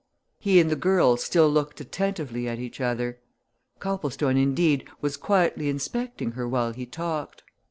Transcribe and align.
He 0.39 0.59
and 0.59 0.71
the 0.71 0.75
girl 0.75 1.15
still 1.15 1.47
looked 1.47 1.79
attentively 1.79 2.47
at 2.49 2.57
each 2.57 2.81
other; 2.81 3.19
Copplestone, 3.77 4.35
indeed, 4.35 4.89
was 4.99 5.15
quietly 5.15 5.69
inspecting 5.69 6.31
her 6.31 6.47
while 6.49 6.73
he 6.73 6.87
talked. 6.87 7.43